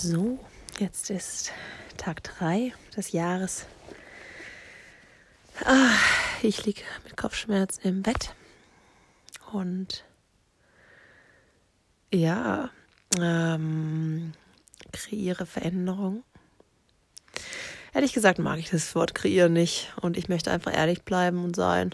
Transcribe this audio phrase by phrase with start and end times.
[0.00, 0.38] So,
[0.78, 1.50] jetzt ist
[1.96, 3.66] Tag 3 des Jahres.
[5.64, 5.90] Ah,
[6.40, 8.32] ich liege mit Kopfschmerzen im Bett
[9.50, 10.04] und
[12.14, 12.70] ja,
[13.18, 14.34] ähm,
[14.92, 16.22] kreiere Veränderung.
[17.92, 21.56] Ehrlich gesagt mag ich das Wort kreieren nicht und ich möchte einfach ehrlich bleiben und
[21.56, 21.92] sein.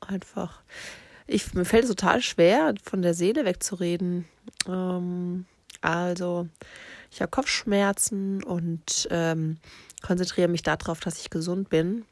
[0.00, 0.60] Einfach.
[1.28, 4.24] Ich, mir fällt es total schwer, von der Seele wegzureden.
[4.66, 5.46] Ähm,
[5.82, 6.48] also,
[7.10, 9.58] ich habe Kopfschmerzen und ähm,
[10.02, 12.04] konzentriere mich darauf, dass ich gesund bin.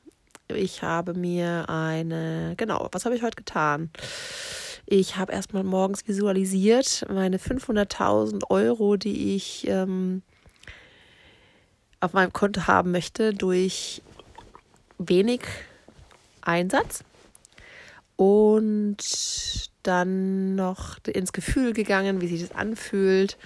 [0.49, 3.91] Ich habe mir eine, genau, was habe ich heute getan?
[4.87, 10.23] Ich habe erstmal morgens visualisiert meine 500.000 Euro, die ich ähm,
[12.01, 14.03] auf meinem Konto haben möchte, durch
[14.99, 15.43] wenig
[16.43, 17.05] Einsatz
[18.17, 23.39] und dann noch ins Gefühl gegangen, wie sich das anfühlt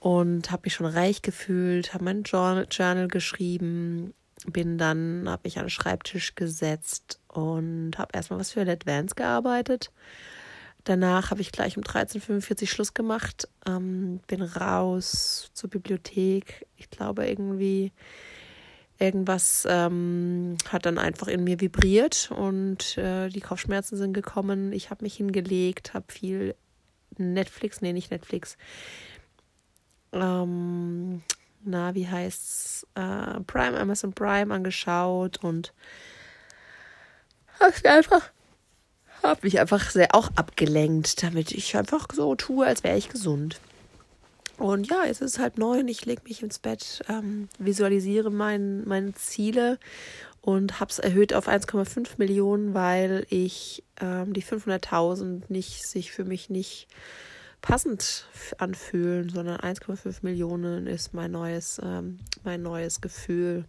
[0.00, 4.12] und habe mich schon reich gefühlt, habe mein Journal, geschrieben,
[4.46, 9.90] bin dann, habe mich an den Schreibtisch gesetzt und habe erstmal was für Advance gearbeitet.
[10.84, 16.66] Danach habe ich gleich um 13.45 Uhr Schluss gemacht, ähm, bin raus zur Bibliothek.
[16.76, 17.90] Ich glaube irgendwie
[18.98, 24.72] irgendwas ähm, hat dann einfach in mir vibriert und äh, die Kopfschmerzen sind gekommen.
[24.72, 26.54] Ich habe mich hingelegt, habe viel
[27.16, 28.56] Netflix, nee, nicht Netflix.
[30.12, 31.22] Ähm,
[31.64, 32.86] na, wie heißt's?
[32.94, 35.72] Äh, Prime, Amazon Prime angeschaut und
[37.60, 38.30] habe einfach
[39.22, 43.58] habe mich einfach sehr auch abgelenkt, damit ich einfach so tue, als wäre ich gesund.
[44.58, 49.12] Und ja, es ist halb neun, ich lege mich ins Bett, ähm, visualisiere mein, meine
[49.14, 49.78] Ziele
[50.40, 56.24] und habe es erhöht auf 1,5 Millionen, weil ich ähm, die 500.000 nicht sich für
[56.24, 56.86] mich nicht
[57.62, 63.64] passend anfühlen, sondern 1,5 Millionen ist mein neues, ähm, mein neues Gefühl,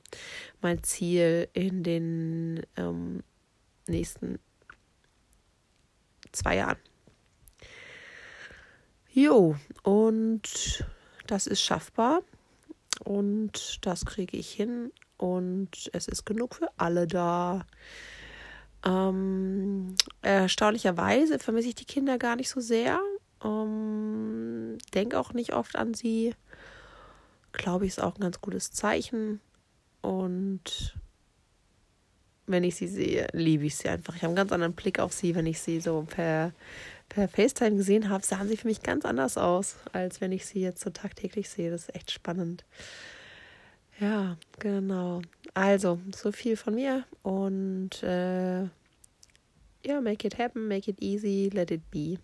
[0.62, 3.24] mein Ziel in den ähm,
[3.88, 4.40] nächsten
[6.34, 6.78] zwei Jahren.
[9.18, 10.84] Jo, und
[11.26, 12.22] das ist schaffbar
[13.06, 17.66] und das kriege ich hin und es ist genug für alle da.
[18.86, 23.00] Ähm, erstaunlicherweise vermisse ich die Kinder gar nicht so sehr.
[23.42, 26.36] Ähm, Denke auch nicht oft an sie.
[27.54, 29.40] Glaube ich, ist auch ein ganz gutes Zeichen.
[30.02, 30.94] Und
[32.48, 34.16] wenn ich sie sehe, liebe ich sie einfach.
[34.16, 36.52] Ich habe einen ganz anderen Blick auf sie, wenn ich sie so per
[37.10, 40.60] per FaceTime gesehen habe, sahen sie für mich ganz anders aus, als wenn ich sie
[40.60, 41.72] jetzt so tagtäglich sehe.
[41.72, 42.66] Das ist echt spannend.
[44.00, 45.22] Ja, genau.
[45.54, 48.64] Also, so viel von mir und äh,
[49.86, 52.18] ja, make it happen, make it easy, let it be.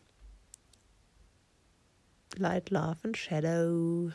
[2.37, 4.11] Light, Love and Shadow.